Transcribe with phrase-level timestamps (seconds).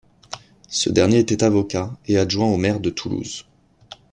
[0.67, 3.45] Ce dernier était avocat et adjoint au maire de Toulouse.